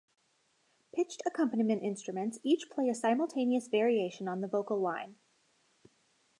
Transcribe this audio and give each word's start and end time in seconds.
Pitched 0.95 1.21
accompaniment 1.27 1.83
instruments 1.83 2.39
each 2.41 2.71
play 2.71 2.89
a 2.89 2.95
simultaneous 2.95 3.67
variation 3.67 4.27
on 4.27 4.41
the 4.41 4.47
vocal 4.47 4.81
line. 4.81 5.17